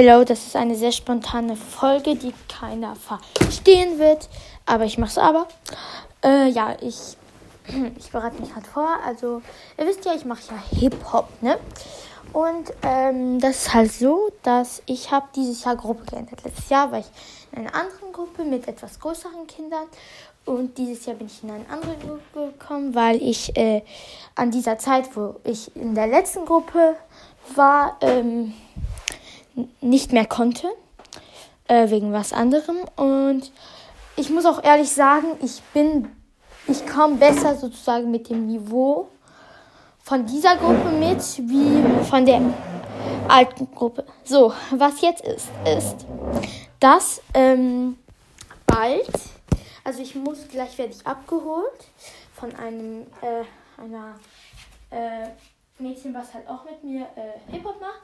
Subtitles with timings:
[0.00, 4.28] Hello, das ist eine sehr spontane Folge, die keiner verstehen wird.
[4.64, 5.48] Aber ich mache es aber.
[6.22, 7.16] Äh, ja, ich,
[7.98, 8.88] ich bereite mich halt vor.
[9.04, 9.42] Also,
[9.76, 11.58] ihr wisst ja, ich mache ja Hip-Hop, ne?
[12.32, 16.44] Und ähm, das ist halt so, dass ich habe dieses Jahr Gruppe geändert.
[16.44, 17.10] Letztes Jahr war ich
[17.50, 19.88] in einer anderen Gruppe mit etwas größeren Kindern.
[20.44, 23.82] Und dieses Jahr bin ich in eine andere Gruppe gekommen, weil ich äh,
[24.36, 26.94] an dieser Zeit, wo ich in der letzten Gruppe
[27.56, 28.54] war, ähm,
[29.80, 30.68] nicht mehr konnte.
[31.68, 32.78] Äh, wegen was anderem.
[32.96, 33.52] Und
[34.16, 36.08] ich muss auch ehrlich sagen, ich bin,
[36.66, 39.08] ich komme besser sozusagen mit dem Niveau
[40.02, 42.40] von dieser Gruppe mit wie von der
[43.28, 44.06] alten Gruppe.
[44.24, 46.06] So, was jetzt ist, ist,
[46.80, 47.98] dass ähm,
[48.64, 49.12] bald,
[49.84, 51.84] also ich muss gleich werde ich abgeholt
[52.34, 53.44] von einem äh,
[53.78, 54.18] einer
[54.90, 55.28] äh,
[55.78, 58.00] Mädchen, was halt auch mit mir äh, Hip Hop macht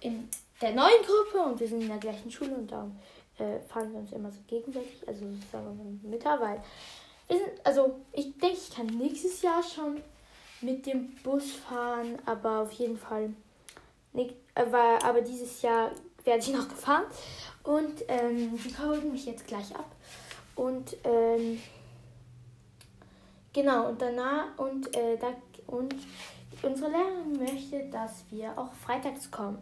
[0.00, 0.30] in
[0.62, 2.96] der neuen Gruppe und wir sind in der gleichen Schule und darum
[3.38, 6.62] äh, fahren wir uns immer so gegenseitig, also sozusagen Mütter, weil
[7.28, 10.00] wir sind, also ich denke, ich kann nächstes Jahr schon
[10.60, 13.34] mit dem Bus fahren, aber auf jeden Fall
[14.12, 15.90] nicht, aber, aber dieses Jahr
[16.24, 17.04] werde ich noch gefahren
[17.64, 19.90] und ähm, die holen mich jetzt gleich ab
[20.54, 21.60] und ähm,
[23.52, 25.32] genau und danach und äh, da
[25.66, 25.94] und
[26.62, 29.58] unsere Lehrerin möchte, dass wir auch freitags kommen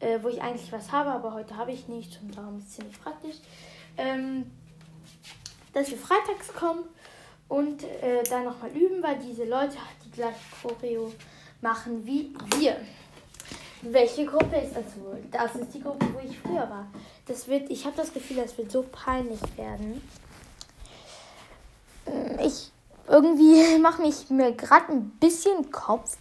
[0.00, 2.74] äh, wo ich eigentlich was habe, aber heute habe ich nichts und darum ist es
[2.76, 3.36] ziemlich praktisch.
[3.96, 4.50] Ähm,
[5.72, 6.84] dass wir freitags kommen
[7.48, 11.12] und äh, dann nochmal üben, weil diese Leute die gleiche Choreo
[11.60, 12.76] machen wie wir.
[13.82, 15.22] Welche Gruppe ist das wohl?
[15.30, 16.86] Das ist die Gruppe, wo ich früher war.
[17.26, 20.02] Das wird, ich habe das Gefühl, das wird so peinlich werden.
[22.06, 22.70] Ähm, ich
[23.08, 26.16] irgendwie mache mich mir gerade ein bisschen Kopf.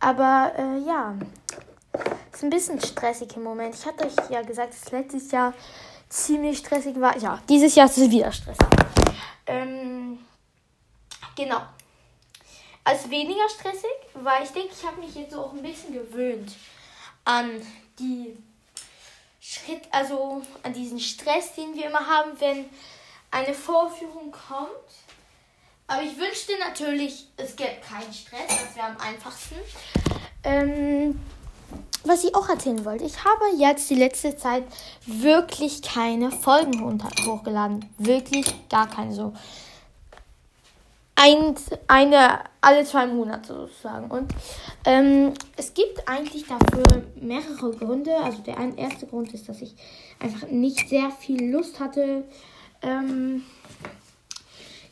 [0.00, 1.14] Aber äh, ja,
[2.42, 3.74] ein bisschen stressig im Moment.
[3.74, 5.54] Ich hatte euch ja gesagt, dass letztes Jahr
[6.08, 7.16] ziemlich stressig war.
[7.18, 8.66] Ja, dieses Jahr ist es wieder stressig.
[9.46, 10.18] Ähm,
[11.36, 11.62] genau.
[12.84, 16.52] Als weniger stressig, weil ich denke, ich habe mich jetzt auch ein bisschen gewöhnt
[17.24, 17.50] an
[17.98, 18.36] die
[19.40, 22.68] Schritt, also an diesen Stress, den wir immer haben, wenn
[23.30, 24.70] eine Vorführung kommt.
[25.86, 29.56] Aber ich wünschte natürlich, es gäbe keinen Stress, das wäre am einfachsten.
[30.44, 31.20] Ähm,
[32.04, 34.64] was ich auch erzählen wollte, ich habe jetzt die letzte Zeit
[35.06, 37.88] wirklich keine Folgen hochgeladen.
[37.98, 39.32] Wirklich gar keine so.
[41.14, 41.54] Ein,
[41.86, 44.10] eine alle zwei Monate sozusagen.
[44.10, 44.32] Und
[44.84, 48.16] ähm, es gibt eigentlich dafür mehrere Gründe.
[48.16, 49.74] Also der ein, erste Grund ist, dass ich
[50.18, 52.24] einfach nicht sehr viel Lust hatte.
[52.82, 53.44] Ähm,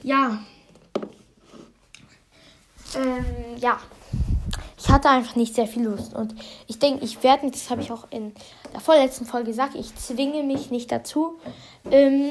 [0.03, 0.39] ja.
[2.95, 3.25] Ähm,
[3.59, 3.81] ja,
[4.91, 6.15] hatte einfach nicht sehr viel Lust.
[6.15, 6.35] Und
[6.67, 8.35] ich denke, ich werde, das habe ich auch in
[8.73, 11.39] der vorletzten Folge gesagt, ich zwinge mich nicht dazu,
[11.91, 12.31] ähm,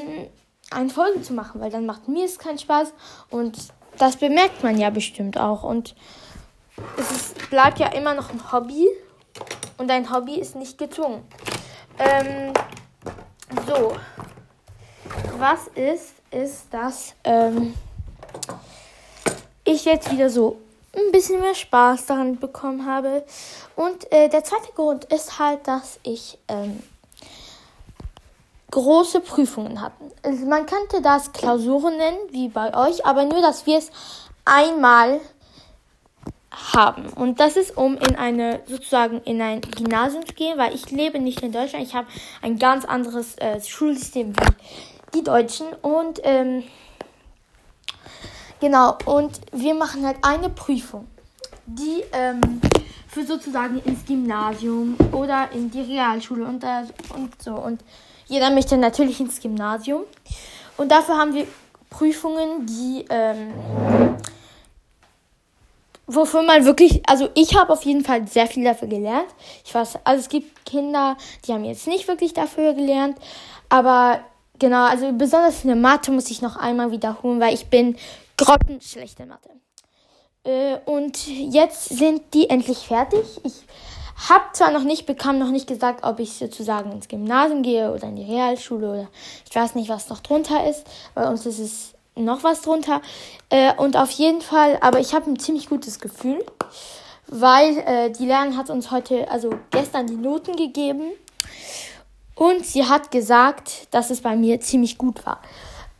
[0.70, 2.92] eine Folge zu machen, weil dann macht mir es keinen Spaß.
[3.30, 3.58] Und
[3.98, 5.62] das bemerkt man ja bestimmt auch.
[5.62, 5.94] Und
[6.96, 8.88] es ist, bleibt ja immer noch ein Hobby.
[9.78, 11.22] Und ein Hobby ist nicht gezwungen.
[11.98, 12.52] Ähm,
[13.66, 13.92] so.
[15.38, 17.74] Was ist, ist, dass ähm,
[19.64, 20.58] ich jetzt wieder so
[20.94, 23.24] ein bisschen mehr Spaß daran bekommen habe.
[23.76, 26.82] Und äh, der zweite Grund ist halt, dass ich ähm,
[28.70, 29.96] große Prüfungen hatte.
[30.22, 33.90] Also man könnte das Klausuren nennen, wie bei euch, aber nur, dass wir es
[34.44, 35.20] einmal
[36.74, 37.08] haben.
[37.10, 41.20] Und das ist, um in eine, sozusagen in ein Gymnasium zu gehen, weil ich lebe
[41.20, 41.86] nicht in Deutschland.
[41.86, 42.08] Ich habe
[42.42, 45.66] ein ganz anderes äh, Schulsystem wie die Deutschen.
[45.82, 46.64] Und ähm,
[48.60, 51.06] Genau, und wir machen halt eine Prüfung,
[51.66, 52.60] die ähm,
[53.08, 56.62] für sozusagen ins Gymnasium oder in die Realschule und,
[57.14, 57.54] und so.
[57.54, 57.82] Und
[58.26, 60.02] jeder möchte natürlich ins Gymnasium.
[60.76, 61.46] Und dafür haben wir
[61.90, 63.52] Prüfungen, die, ähm,
[66.06, 69.26] wofür man wirklich, also ich habe auf jeden Fall sehr viel dafür gelernt.
[69.64, 71.16] Ich weiß, also es gibt Kinder,
[71.46, 73.18] die haben jetzt nicht wirklich dafür gelernt,
[73.68, 74.20] aber
[74.58, 77.96] genau, also besonders in der Mathe muss ich noch einmal wiederholen, weil ich bin
[78.40, 79.50] grottenschlechte Mathe.
[80.44, 83.40] Äh, und jetzt sind die endlich fertig.
[83.44, 83.62] Ich
[84.28, 88.08] habe zwar noch nicht, bekam noch nicht gesagt, ob ich sozusagen ins Gymnasium gehe oder
[88.08, 89.08] in die Realschule oder
[89.48, 90.84] ich weiß nicht, was noch drunter ist.
[91.14, 93.02] Bei uns ist es noch was drunter.
[93.50, 96.44] Äh, und auf jeden Fall, aber ich habe ein ziemlich gutes Gefühl,
[97.26, 101.12] weil äh, die Lehrerin hat uns heute, also gestern die Noten gegeben.
[102.34, 105.42] Und sie hat gesagt, dass es bei mir ziemlich gut war.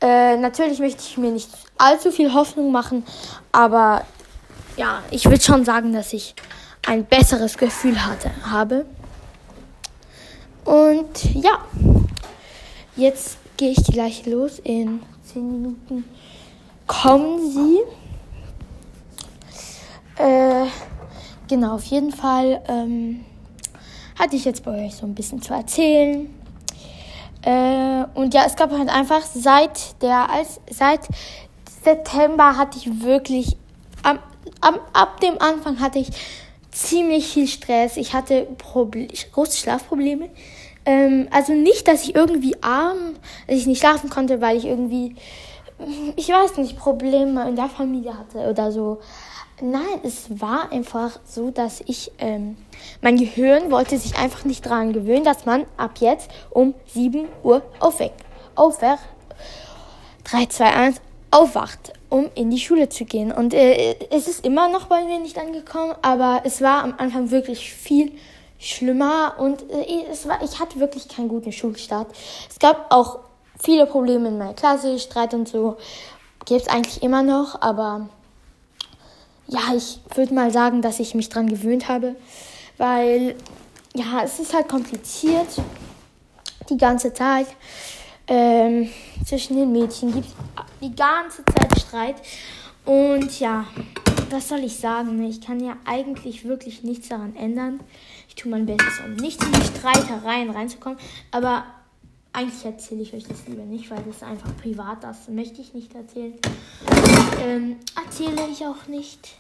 [0.01, 3.05] Äh, natürlich möchte ich mir nicht allzu viel Hoffnung machen,
[3.53, 4.05] aber
[4.77, 6.35] ja, ich würde schon sagen, dass ich
[6.87, 8.87] ein besseres Gefühl hatte, habe.
[10.65, 11.59] Und ja,
[12.97, 14.59] jetzt gehe ich gleich los.
[14.61, 15.03] In
[15.33, 16.05] 10 Minuten
[16.87, 17.81] kommen sie.
[20.23, 20.67] Äh,
[21.49, 23.25] genau, auf jeden Fall ähm,
[24.19, 26.29] hatte ich jetzt bei euch so ein bisschen zu erzählen.
[27.43, 31.09] Äh, und ja, es gab halt einfach seit der, als, seit
[31.83, 33.57] September hatte ich wirklich,
[34.03, 34.19] am,
[34.61, 36.11] am, ab dem Anfang hatte ich
[36.71, 37.97] ziemlich viel Stress.
[37.97, 40.31] Ich hatte Proble große Schlafprobleme.
[40.85, 43.17] Ähm, also nicht, dass ich irgendwie arm,
[43.47, 45.15] dass ich nicht schlafen konnte, weil ich irgendwie,
[46.17, 49.01] ich weiß nicht, Probleme in der Familie hatte oder so.
[49.63, 52.57] Nein, es war einfach so, dass ich, ähm,
[53.03, 57.63] mein Gehirn wollte sich einfach nicht daran gewöhnen, dass man ab jetzt um 7 Uhr
[57.79, 58.25] aufweckt.
[58.55, 59.01] Aufwacht.
[60.25, 63.33] 3, 2, 1, aufwacht, um in die Schule zu gehen.
[63.33, 67.31] Und äh, es ist immer noch bei mir nicht angekommen, aber es war am Anfang
[67.31, 68.13] wirklich viel
[68.59, 72.09] schlimmer und äh, es war, ich hatte wirklich keinen guten Schulstart.
[72.49, 73.21] Es gab auch
[73.59, 75.77] viele Probleme in meiner Klasse, Streit und so.
[76.47, 78.09] Gibt es eigentlich immer noch, aber
[79.51, 82.15] ja, ich würde mal sagen, dass ich mich dran gewöhnt habe,
[82.79, 83.35] weil
[83.95, 85.49] ja, es ist halt kompliziert
[86.69, 87.49] die ganze Zeit.
[88.29, 88.89] Ähm,
[89.25, 90.35] zwischen den Mädchen gibt es
[90.81, 92.17] die ganze Zeit Streit.
[92.85, 93.67] Und ja,
[94.31, 95.23] was soll ich sagen?
[95.25, 97.81] Ich kann ja eigentlich wirklich nichts daran ändern.
[98.29, 100.99] Ich tue mein Bestes, um nicht in die Streitereien reinzukommen.
[101.33, 101.65] Aber
[102.33, 105.03] eigentlich erzähle ich euch das lieber nicht, weil das ist einfach privat.
[105.03, 106.35] Das möchte ich nicht erzählen.
[107.41, 109.31] Ähm, erzähle ich auch nicht.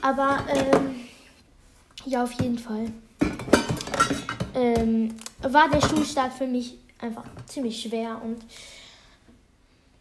[0.00, 1.08] Aber ähm,
[2.04, 2.86] ja, auf jeden Fall
[4.54, 8.42] ähm, war der Schulstart für mich einfach ziemlich schwer und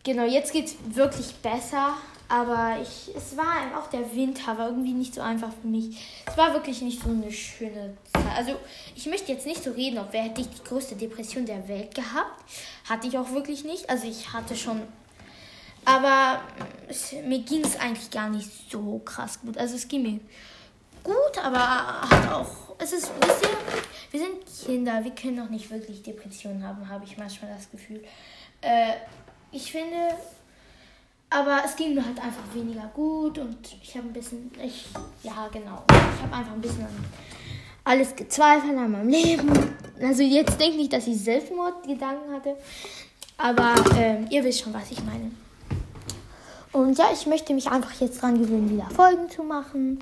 [0.03, 1.93] genau, jetzt geht es wirklich besser.
[2.29, 6.23] Aber ich, es war auch der Winter, war irgendwie nicht so einfach für mich.
[6.25, 8.25] Es war wirklich nicht so eine schöne Zeit.
[8.35, 8.55] Also
[8.95, 11.93] ich möchte jetzt nicht so reden, ob wer hätte ich die größte Depression der Welt
[11.93, 12.43] gehabt.
[12.89, 13.87] Hatte ich auch wirklich nicht.
[13.89, 14.81] Also ich hatte schon
[15.85, 16.41] aber
[16.93, 19.57] es, mir ging es eigentlich gar nicht so krass gut.
[19.57, 20.19] Also es ging mir
[21.03, 21.59] gut, aber
[22.09, 22.75] hat auch.
[22.79, 23.49] Es ist, wisst ihr,
[24.11, 28.03] wir sind Kinder, wir können doch nicht wirklich Depressionen haben, habe ich manchmal das Gefühl.
[28.61, 28.93] Äh,
[29.51, 30.15] ich finde,
[31.29, 34.85] aber es ging mir halt einfach weniger gut und ich habe ein bisschen, ich,
[35.23, 37.05] ja genau, ich habe einfach ein bisschen an
[37.85, 39.51] alles gezweifelt an meinem Leben.
[40.01, 42.55] Also jetzt denke ich, dass ich Selbstmordgedanken hatte,
[43.37, 45.31] aber äh, ihr wisst schon, was ich meine.
[46.73, 49.99] Und ja, ich möchte mich einfach jetzt dran gewöhnen, wieder Folgen zu machen,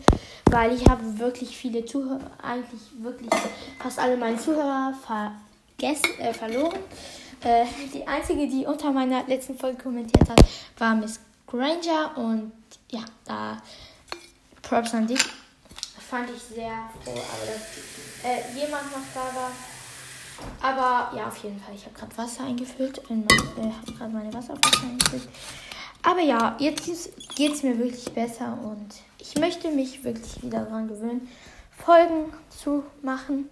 [0.50, 3.30] weil ich habe wirklich viele Zuhörer, eigentlich wirklich
[3.78, 6.80] fast alle meine Zuhörer vergessen, äh, verloren.
[7.44, 10.42] Äh, die einzige, die unter meiner letzten Folge kommentiert hat,
[10.78, 12.54] war Miss Granger und
[12.90, 13.62] ja, da
[14.62, 15.22] Props an dich.
[16.10, 17.76] Fand ich sehr froh, aber dass
[18.24, 19.52] äh, jemand noch da war.
[20.62, 23.02] Aber ja, auf jeden Fall, ich habe gerade Wasser eingefüllt.
[23.04, 25.28] Ich äh, habe gerade meine Wasserflasche eingefüllt.
[26.04, 26.88] Aber ja, jetzt
[27.36, 28.88] geht es mir wirklich besser und
[29.20, 31.28] ich möchte mich wirklich wieder daran gewöhnen,
[31.78, 33.50] Folgen zu machen.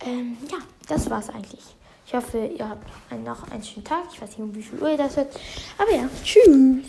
[0.00, 0.58] Ähm, ja,
[0.88, 1.64] das war's eigentlich.
[2.06, 2.86] Ich hoffe, ihr habt
[3.24, 4.04] noch einen schönen Tag.
[4.12, 5.34] Ich weiß nicht, um wie viel Uhr ihr das hört.
[5.76, 6.86] Aber ja, tschüss.